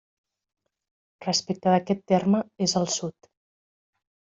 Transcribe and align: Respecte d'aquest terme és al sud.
Respecte 1.27 1.75
d'aquest 1.75 2.03
terme 2.15 2.43
és 2.71 2.77
al 2.85 2.93
sud. 2.99 3.35